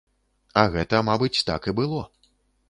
[0.61, 2.01] А гэта, мабыць, так і было.